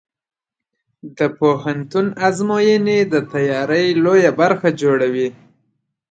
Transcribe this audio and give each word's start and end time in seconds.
د 1.17 1.19
پوهنتون 1.39 2.07
ازموینې 2.27 2.99
د 3.13 3.15
تیاری 3.31 3.87
لویه 4.05 4.31
برخه 4.41 4.69
جوړوي. 4.81 5.29